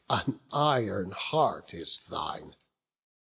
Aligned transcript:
an 0.09 0.39
iron 0.51 1.11
heart 1.11 1.75
is 1.75 1.99
thine! 2.09 2.55